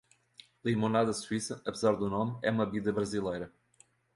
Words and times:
Limonada 0.65 1.13
suíça, 1.13 1.61
apesar 1.63 1.95
do 1.95 2.09
nome, 2.09 2.39
é 2.41 2.49
uma 2.49 2.65
bebida 2.65 2.91
brasileira. 2.91 3.53